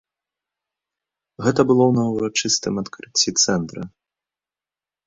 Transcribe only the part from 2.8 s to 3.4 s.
адкрыцці